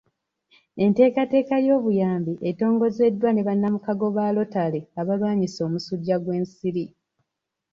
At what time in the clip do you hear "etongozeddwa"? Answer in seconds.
2.49-3.29